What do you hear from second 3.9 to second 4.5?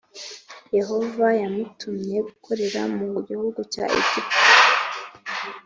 egiputa,